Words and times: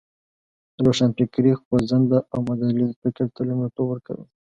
روښانفکري 0.85 1.51
خوځنده 1.61 2.19
او 2.33 2.39
مدلل 2.49 2.91
فکر 3.01 3.25
ته 3.35 3.41
لومړیتوب 3.49 3.87
ورکوی. 3.89 4.25